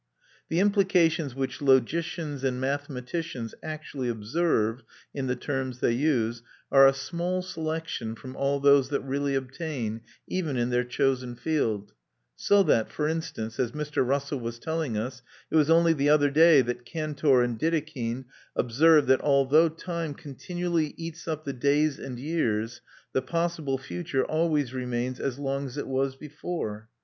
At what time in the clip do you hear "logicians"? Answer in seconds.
1.61-2.43